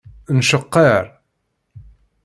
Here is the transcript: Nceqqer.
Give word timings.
Nceqqer. 0.37 1.05